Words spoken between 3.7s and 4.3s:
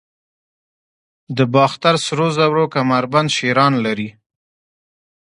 لري